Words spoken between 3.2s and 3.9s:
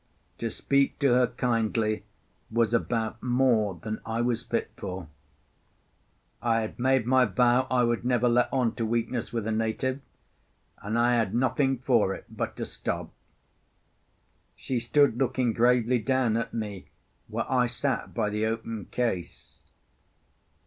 more